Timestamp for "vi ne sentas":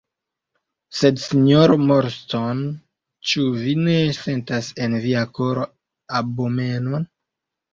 3.59-4.73